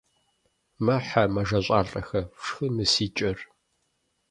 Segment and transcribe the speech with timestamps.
[0.85, 3.37] Мэ, хьэ мэжэщӀалӀэхэ, фшхы мы си кӀэр.